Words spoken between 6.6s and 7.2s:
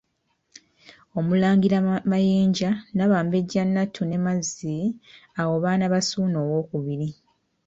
II.